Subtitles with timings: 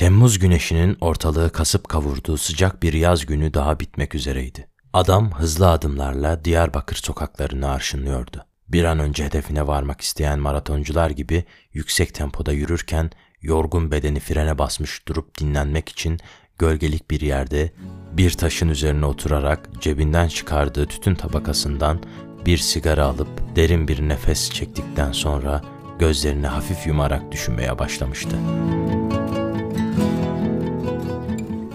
[0.00, 4.66] Temmuz güneşinin ortalığı kasıp kavurduğu sıcak bir yaz günü daha bitmek üzereydi.
[4.92, 8.44] Adam hızlı adımlarla Diyarbakır sokaklarını arşınlıyordu.
[8.68, 13.10] Bir an önce hedefine varmak isteyen maratoncular gibi yüksek tempoda yürürken
[13.42, 16.18] yorgun bedeni frene basmış durup dinlenmek için
[16.58, 17.72] gölgelik bir yerde
[18.12, 22.02] bir taşın üzerine oturarak cebinden çıkardığı tütün tabakasından
[22.46, 25.62] bir sigara alıp derin bir nefes çektikten sonra
[25.98, 28.36] gözlerini hafif yumarak düşünmeye başlamıştı.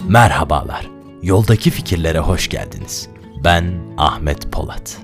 [0.09, 0.89] Merhabalar.
[1.23, 3.09] Yoldaki fikirlere hoş geldiniz.
[3.43, 4.97] Ben Ahmet Polat.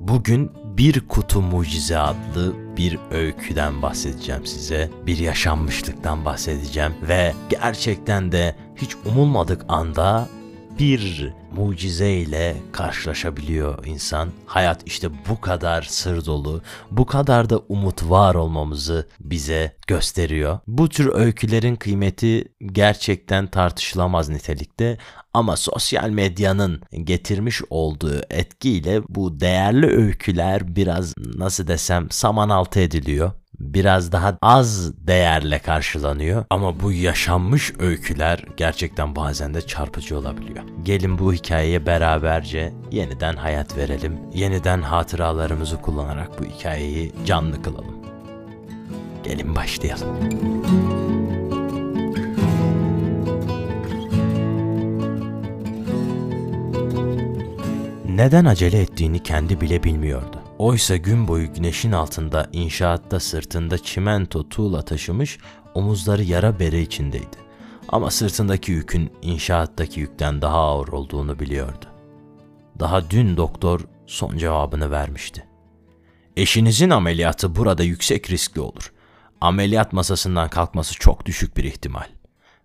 [0.00, 4.90] Bugün Bir Kutu Mucize adlı bir öyküden bahsedeceğim size.
[5.06, 10.28] Bir yaşanmışlıktan bahsedeceğim ve gerçekten de hiç umulmadık anda
[10.80, 14.28] bir mucizeyle karşılaşabiliyor insan.
[14.46, 20.58] Hayat işte bu kadar sır dolu, bu kadar da umut var olmamızı bize gösteriyor.
[20.66, 24.98] Bu tür öykülerin kıymeti gerçekten tartışılamaz nitelikte
[25.34, 33.32] ama sosyal medyanın getirmiş olduğu etkiyle bu değerli öyküler biraz nasıl desem saman altı ediliyor
[33.60, 36.44] biraz daha az değerle karşılanıyor.
[36.50, 40.64] Ama bu yaşanmış öyküler gerçekten bazen de çarpıcı olabiliyor.
[40.82, 44.18] Gelin bu hikayeye beraberce yeniden hayat verelim.
[44.34, 47.96] Yeniden hatıralarımızı kullanarak bu hikayeyi canlı kılalım.
[49.24, 50.08] Gelin başlayalım.
[58.08, 60.39] Neden acele ettiğini kendi bile bilmiyordu.
[60.60, 65.38] Oysa gün boyu güneşin altında inşaatta sırtında çimento tuğla taşımış,
[65.74, 67.36] omuzları yara bere içindeydi.
[67.88, 71.86] Ama sırtındaki yükün inşaattaki yükten daha ağır olduğunu biliyordu.
[72.78, 75.46] Daha dün doktor son cevabını vermişti.
[76.36, 78.92] Eşinizin ameliyatı burada yüksek riskli olur.
[79.40, 82.06] Ameliyat masasından kalkması çok düşük bir ihtimal.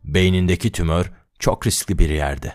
[0.03, 2.53] Beynindeki tümör çok riskli bir yerde.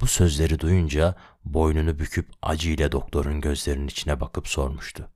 [0.00, 1.14] Bu sözleri duyunca
[1.44, 5.08] boynunu büküp acıyla doktorun gözlerinin içine bakıp sormuştu.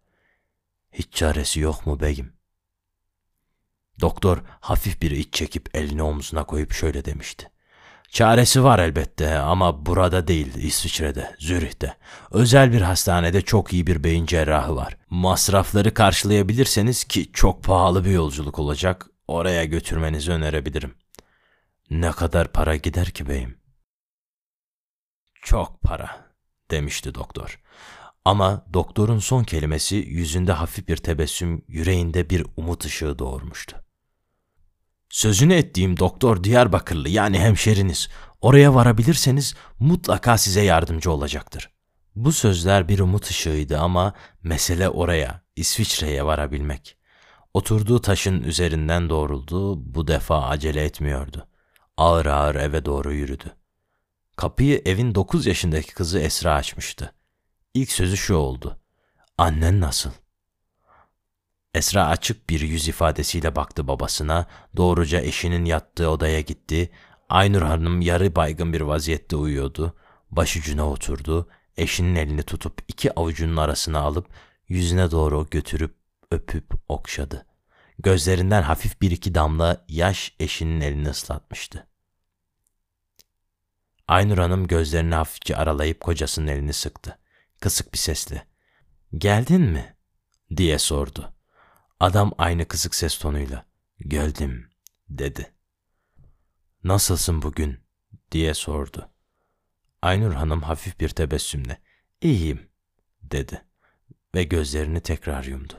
[0.92, 2.32] Hiç çaresi yok mu beyim?
[4.00, 7.50] Doktor hafif bir iç çekip elini omzuna koyup şöyle demişti.
[8.08, 11.96] Çaresi var elbette ama burada değil İsviçre'de, Zürih'te.
[12.30, 14.96] Özel bir hastanede çok iyi bir beyin cerrahı var.
[15.10, 20.94] Masrafları karşılayabilirseniz ki çok pahalı bir yolculuk olacak, oraya götürmenizi önerebilirim.
[21.90, 23.55] Ne kadar para gider ki beyim?
[25.46, 26.34] Çok para,
[26.70, 27.60] demişti doktor.
[28.24, 33.76] Ama doktorun son kelimesi yüzünde hafif bir tebessüm, yüreğinde bir umut ışığı doğurmuştu.
[35.10, 38.08] Sözünü ettiğim doktor Diyarbakırlı yani hemşeriniz.
[38.40, 41.70] Oraya varabilirseniz mutlaka size yardımcı olacaktır.
[42.16, 46.96] Bu sözler bir umut ışığıydı ama mesele oraya, İsviçre'ye varabilmek.
[47.54, 51.48] Oturduğu taşın üzerinden doğruldu, bu defa acele etmiyordu.
[51.96, 53.56] Ağır ağır eve doğru yürüdü.
[54.36, 57.14] Kapıyı evin 9 yaşındaki kızı Esra açmıştı.
[57.74, 58.80] İlk sözü şu oldu.
[59.38, 60.10] Annen nasıl?
[61.74, 66.90] Esra açık bir yüz ifadesiyle baktı babasına, doğruca eşinin yattığı odaya gitti.
[67.28, 69.96] Aynur Hanım yarı baygın bir vaziyette uyuyordu.
[70.30, 74.28] Başucuna oturdu, eşinin elini tutup iki avucunun arasına alıp
[74.68, 75.94] yüzüne doğru götürüp
[76.30, 77.46] öpüp okşadı.
[77.98, 81.86] Gözlerinden hafif bir iki damla yaş eşinin elini ıslatmıştı.
[84.08, 87.18] Aynur Hanım gözlerini hafifçe aralayıp kocasının elini sıktı.
[87.60, 88.46] Kısık bir sesle.
[89.14, 89.96] Geldin mi?
[90.56, 91.34] diye sordu.
[92.00, 93.66] Adam aynı kısık ses tonuyla.
[94.00, 94.70] Geldim
[95.08, 95.52] dedi.
[96.84, 97.78] Nasılsın bugün?
[98.32, 99.10] diye sordu.
[100.02, 101.78] Aynur Hanım hafif bir tebessümle.
[102.20, 102.68] İyiyim
[103.22, 103.64] dedi
[104.34, 105.74] ve gözlerini tekrar yumdu.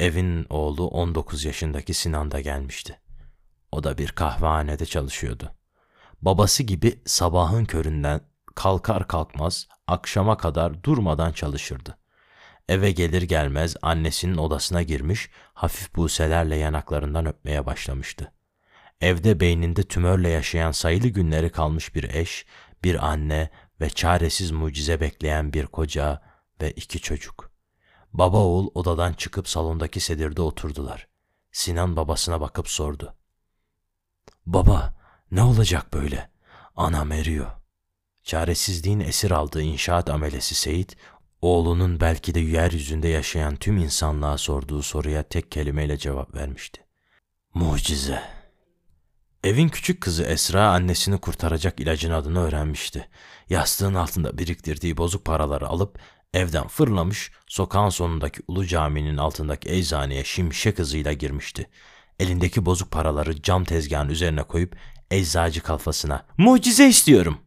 [0.00, 3.00] Evin oğlu 19 yaşındaki Sinan da gelmişti.
[3.72, 5.56] O da bir kahvehanede çalışıyordu.
[6.24, 8.20] Babası gibi sabahın köründen
[8.54, 11.98] kalkar kalkmaz akşama kadar durmadan çalışırdı.
[12.68, 18.32] Eve gelir gelmez annesinin odasına girmiş, hafif buselerle yanaklarından öpmeye başlamıştı.
[19.00, 22.46] Evde beyninde tümörle yaşayan sayılı günleri kalmış bir eş,
[22.84, 23.50] bir anne
[23.80, 26.22] ve çaresiz mucize bekleyen bir koca
[26.62, 27.50] ve iki çocuk.
[28.12, 31.08] Baba oğul odadan çıkıp salondaki sedirde oturdular.
[31.52, 33.14] Sinan babasına bakıp sordu.
[34.46, 35.03] Baba,
[35.34, 36.30] ne olacak böyle?
[36.76, 37.50] Anam eriyor.
[38.22, 40.96] Çaresizliğin esir aldığı inşaat amelesi Seyit,
[41.40, 46.84] oğlunun belki de yeryüzünde yaşayan tüm insanlığa sorduğu soruya tek kelimeyle cevap vermişti.
[47.54, 48.22] Mucize.
[49.44, 53.08] Evin küçük kızı Esra annesini kurtaracak ilacın adını öğrenmişti.
[53.50, 55.98] Yastığın altında biriktirdiği bozuk paraları alıp
[56.34, 61.70] Evden fırlamış, sokağın sonundaki Ulu Cami'nin altındaki eczaneye şimşek hızıyla girmişti.
[62.20, 64.76] Elindeki bozuk paraları cam tezgahın üzerine koyup
[65.10, 67.38] eczacı kalfasına ''Mucize istiyorum!''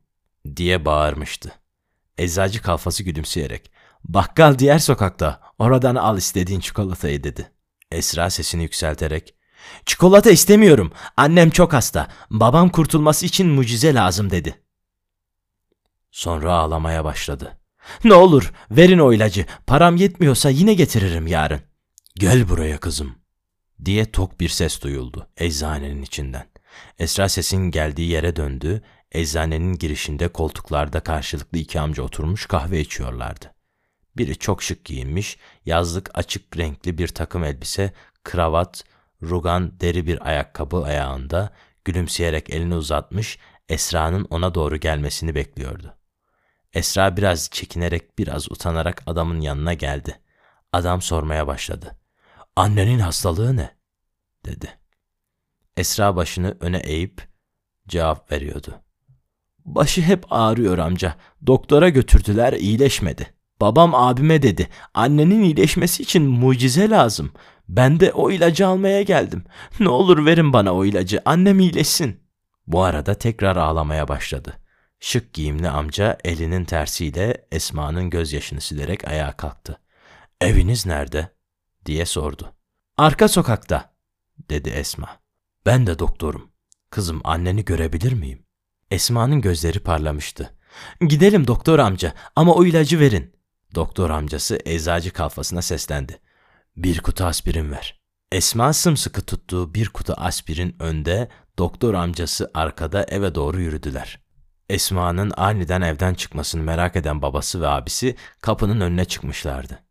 [0.55, 1.51] diye bağırmıştı.
[2.17, 3.71] Eczacı kalfası gülümseyerek
[4.03, 7.51] ''Bakkal diğer sokakta, oradan al istediğin çikolatayı.'' dedi.
[7.91, 9.35] Esra sesini yükselterek
[9.85, 14.61] ''Çikolata istemiyorum, annem çok hasta, babam kurtulması için mucize lazım.'' dedi.
[16.11, 17.57] Sonra ağlamaya başladı.
[18.03, 21.61] ''Ne olur verin o ilacı, param yetmiyorsa yine getiririm yarın.''
[22.15, 23.27] ''Gel buraya kızım.''
[23.85, 26.56] diye tok bir ses duyuldu eczanenin içinden.
[26.99, 28.81] Esra sesin geldiği yere döndü.
[29.11, 33.53] Eczanenin girişinde koltuklarda karşılıklı iki amca oturmuş kahve içiyorlardı.
[34.17, 37.93] Biri çok şık giyinmiş, yazlık açık renkli bir takım elbise,
[38.23, 38.83] kravat,
[39.21, 41.53] rugan deri bir ayakkabı ayağında,
[41.85, 43.37] gülümseyerek elini uzatmış,
[43.69, 45.97] Esra'nın ona doğru gelmesini bekliyordu.
[46.73, 50.19] Esra biraz çekinerek, biraz utanarak adamın yanına geldi.
[50.73, 51.97] Adam sormaya başladı.
[52.55, 53.77] Annenin hastalığı ne?
[54.45, 54.79] dedi.
[55.77, 57.27] Esra başını öne eğip
[57.87, 58.81] cevap veriyordu.
[59.65, 61.15] Başı hep ağrıyor amca.
[61.47, 63.33] Doktora götürdüler iyileşmedi.
[63.61, 64.69] Babam abime dedi.
[64.93, 67.31] Annenin iyileşmesi için mucize lazım.
[67.69, 69.43] Ben de o ilacı almaya geldim.
[69.79, 71.21] Ne olur verin bana o ilacı.
[71.25, 72.19] Annem iyileşsin.
[72.67, 74.53] Bu arada tekrar ağlamaya başladı.
[74.99, 79.79] Şık giyimli amca elinin tersiyle Esma'nın gözyaşını silerek ayağa kalktı.
[80.41, 81.29] Eviniz nerede?
[81.85, 82.53] diye sordu.
[82.97, 83.93] Arka sokakta,
[84.49, 85.26] dedi Esma.
[85.67, 86.51] Ben de doktorum.
[86.89, 88.45] Kızım anneni görebilir miyim?
[88.91, 90.57] Esma'nın gözleri parlamıştı.
[91.01, 93.35] Gidelim doktor amca ama o ilacı verin.
[93.75, 96.19] Doktor amcası eczacı kalfasına seslendi.
[96.77, 97.99] Bir kutu aspirin ver.
[98.31, 104.19] Esma sımsıkı tuttuğu bir kutu aspirin önde, doktor amcası arkada eve doğru yürüdüler.
[104.69, 109.83] Esma'nın aniden evden çıkmasını merak eden babası ve abisi kapının önüne çıkmışlardı.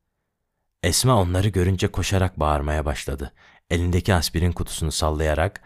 [0.82, 3.32] Esma onları görünce koşarak bağırmaya başladı.
[3.70, 5.62] Elindeki aspirin kutusunu sallayarak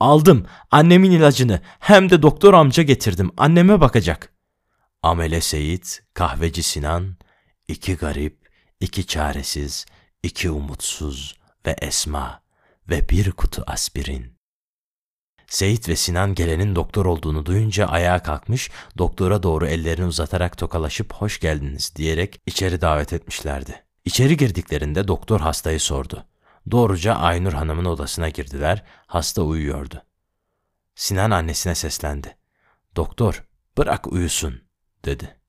[0.00, 4.40] ''Aldım annemin ilacını hem de doktor amca getirdim anneme bakacak.''
[5.02, 7.16] Amele Seyit, kahveci Sinan,
[7.68, 8.48] iki garip,
[8.80, 9.86] iki çaresiz,
[10.22, 11.36] iki umutsuz
[11.66, 12.42] ve Esma
[12.90, 14.36] ve bir kutu aspirin.
[15.46, 21.40] Seyit ve Sinan gelenin doktor olduğunu duyunca ayağa kalkmış, doktora doğru ellerini uzatarak tokalaşıp hoş
[21.40, 23.84] geldiniz diyerek içeri davet etmişlerdi.
[24.04, 26.24] İçeri girdiklerinde doktor hastayı sordu.
[26.70, 30.02] Doğruca Aynur Hanım'ın odasına girdiler, hasta uyuyordu.
[30.94, 32.36] Sinan annesine seslendi.
[32.96, 33.44] Doktor,
[33.78, 34.62] bırak uyusun,
[35.04, 35.40] dedi.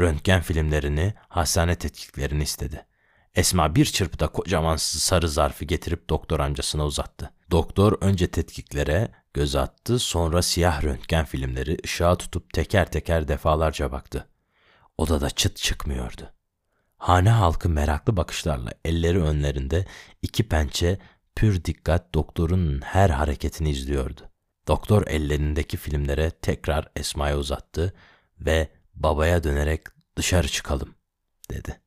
[0.00, 2.86] Röntgen filmlerini, hastane tetkiklerini istedi.
[3.34, 7.30] Esma bir çırpıda kocaman sarı zarfı getirip doktor amcasına uzattı.
[7.50, 14.28] Doktor önce tetkiklere göz attı, sonra siyah röntgen filmleri ışığa tutup teker teker defalarca baktı.
[14.98, 16.32] Odada çıt çıkmıyordu.
[17.02, 19.86] Hane halkı meraklı bakışlarla elleri önlerinde
[20.22, 20.98] iki pençe
[21.36, 24.20] pür dikkat doktorun her hareketini izliyordu.
[24.68, 27.94] Doktor ellerindeki filmlere tekrar Esma'ya uzattı
[28.40, 29.82] ve babaya dönerek
[30.16, 30.94] dışarı çıkalım
[31.50, 31.80] dedi.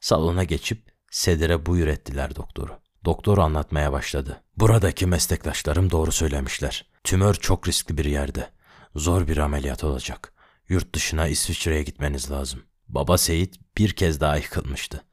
[0.00, 2.78] Salona geçip Sedir'e buyur ettiler doktoru.
[3.04, 4.42] Doktor anlatmaya başladı.
[4.56, 6.86] Buradaki meslektaşlarım doğru söylemişler.
[7.04, 8.50] Tümör çok riskli bir yerde.
[8.94, 10.32] Zor bir ameliyat olacak.
[10.68, 12.62] Yurt dışına İsviçre'ye gitmeniz lazım.
[12.88, 15.04] Baba Seyit bir kez daha yıkılmıştı.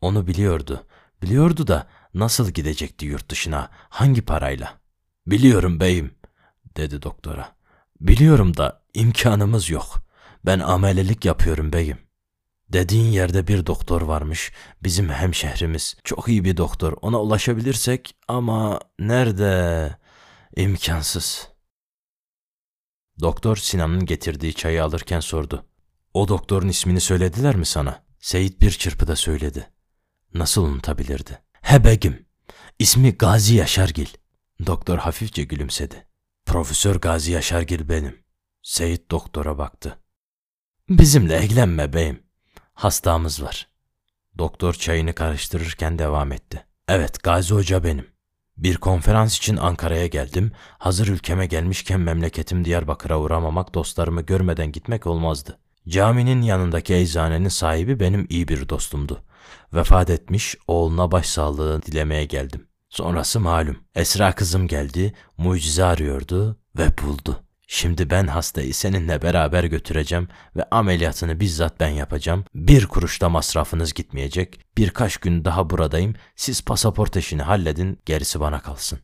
[0.00, 0.86] Onu biliyordu.
[1.22, 4.78] Biliyordu da nasıl gidecekti yurt dışına, hangi parayla?
[5.26, 6.14] Biliyorum beyim,
[6.76, 7.56] dedi doktora.
[8.00, 10.02] Biliyorum da imkanımız yok.
[10.46, 11.98] Ben amelelik yapıyorum beyim.
[12.68, 14.52] Dediğin yerde bir doktor varmış,
[14.82, 15.96] bizim hemşehrimiz.
[16.04, 19.96] Çok iyi bir doktor, ona ulaşabilirsek ama nerede?
[20.56, 21.48] İmkansız.
[23.20, 25.64] Doktor Sinan'ın getirdiği çayı alırken sordu.
[26.14, 28.02] O doktorun ismini söylediler mi sana?
[28.20, 29.70] Seyit bir çırpıda söyledi.
[30.34, 31.42] Nasıl unutabilirdi?
[31.60, 32.26] Hebegim.
[32.78, 34.06] İsmi Gazi Yaşargil.
[34.66, 36.06] Doktor hafifçe gülümsedi.
[36.46, 38.18] Profesör Gazi Yaşargil benim.
[38.62, 39.98] Seyit doktora baktı.
[40.88, 42.22] Bizimle ilgilenme beyim.
[42.74, 43.68] Hastamız var.
[44.38, 46.66] Doktor çayını karıştırırken devam etti.
[46.88, 48.06] Evet Gazi Hoca benim.
[48.56, 50.52] Bir konferans için Ankara'ya geldim.
[50.78, 55.58] Hazır ülkeme gelmişken memleketim Diyarbakır'a uğramamak, dostlarımı görmeden gitmek olmazdı.
[55.88, 59.22] Caminin yanındaki eczanenin sahibi benim iyi bir dostumdu.
[59.74, 62.66] Vefat etmiş, oğluna başsağlığı dilemeye geldim.
[62.88, 63.76] Sonrası malum.
[63.94, 67.40] Esra kızım geldi, mucize arıyordu ve buldu.
[67.66, 72.44] Şimdi ben hastayı seninle beraber götüreceğim ve ameliyatını bizzat ben yapacağım.
[72.54, 74.60] Bir kuruşta masrafınız gitmeyecek.
[74.78, 76.14] Birkaç gün daha buradayım.
[76.36, 78.98] Siz pasaport işini halledin, gerisi bana kalsın.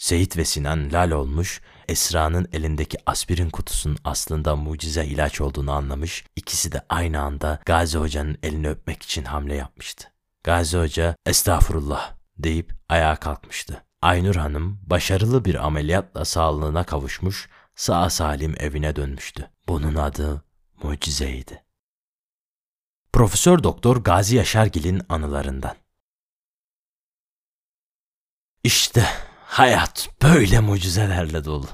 [0.00, 6.72] Seyit ve Sinan lal olmuş, Esra'nın elindeki aspirin kutusunun aslında mucize ilaç olduğunu anlamış, ikisi
[6.72, 10.12] de aynı anda Gazi Hoca'nın elini öpmek için hamle yapmıştı.
[10.44, 13.84] Gazi Hoca, estağfurullah deyip ayağa kalkmıştı.
[14.02, 19.50] Aynur Hanım başarılı bir ameliyatla sağlığına kavuşmuş, sağ salim evine dönmüştü.
[19.68, 20.44] Bunun adı
[20.82, 21.64] mucizeydi.
[23.12, 25.76] Profesör Doktor Gazi Yaşargil'in anılarından.
[28.64, 29.06] İşte
[29.50, 31.66] hayat böyle mucizelerle dolu.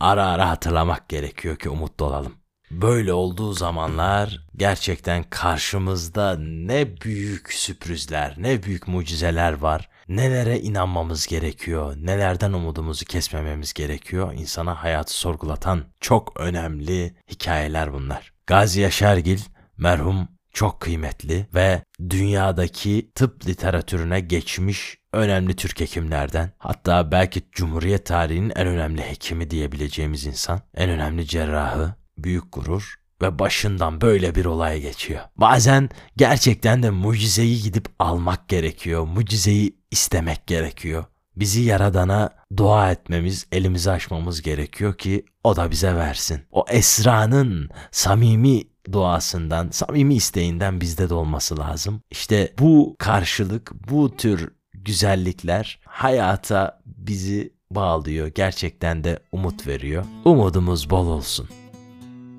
[0.00, 2.32] Ara ara hatırlamak gerekiyor ki umutlu olalım.
[2.70, 9.88] Böyle olduğu zamanlar gerçekten karşımızda ne büyük sürprizler, ne büyük mucizeler var.
[10.08, 14.32] Nelere inanmamız gerekiyor, nelerden umudumuzu kesmememiz gerekiyor.
[14.32, 18.32] İnsana hayatı sorgulatan çok önemli hikayeler bunlar.
[18.46, 19.40] Gazi Yaşargil
[19.76, 28.52] merhum çok kıymetli ve dünyadaki tıp literatürüne geçmiş önemli Türk hekimlerden, hatta belki Cumhuriyet tarihinin
[28.56, 34.80] en önemli hekimi diyebileceğimiz insan, en önemli cerrahı, büyük gurur ve başından böyle bir olay
[34.80, 35.20] geçiyor.
[35.36, 41.04] Bazen gerçekten de mucizeyi gidip almak gerekiyor, mucizeyi istemek gerekiyor.
[41.36, 46.40] Bizi yaradana dua etmemiz, elimizi açmamız gerekiyor ki o da bize versin.
[46.50, 52.02] O Esra'nın samimi duasından, samimi isteğinden bizde de olması lazım.
[52.10, 54.52] İşte bu karşılık, bu tür
[54.84, 58.26] güzellikler hayata bizi bağlıyor.
[58.26, 60.04] Gerçekten de umut veriyor.
[60.24, 61.48] Umudumuz bol olsun.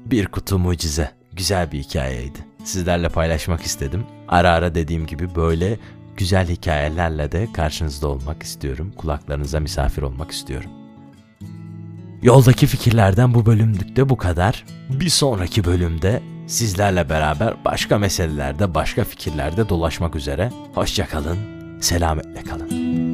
[0.06, 1.12] Bir kutu mucize.
[1.34, 2.40] Güzel bir hikayeydi.
[2.64, 4.04] Sizlerle paylaşmak istedim.
[4.28, 5.80] Ara ara dediğim gibi böyle
[6.18, 8.94] güzel hikayelerle de karşınızda olmak istiyorum.
[8.98, 10.70] Kulaklarınıza misafir olmak istiyorum.
[12.22, 14.66] Yoldaki fikirlerden bu bölümlükte bu kadar.
[14.90, 20.52] Bir sonraki bölümde sizlerle beraber başka meselelerde, başka fikirlerde dolaşmak üzere.
[20.76, 21.55] Hoşçakalın,
[21.86, 23.05] selametle kalın.